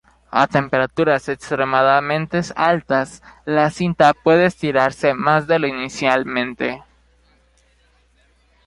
[0.31, 6.83] A temperaturas extremadamente altas, la cinta puede estirarse más de lo inicialmente.